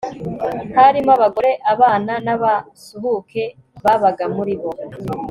harimo 0.79 1.09
abagore, 1.17 1.51
abana 1.73 2.13
n'abasuhuke 2.25 3.43
babaga 3.83 4.25
muri 4.35 4.53
bo 4.61 4.71